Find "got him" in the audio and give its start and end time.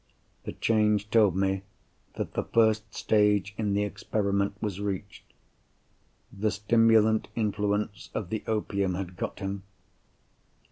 9.15-9.61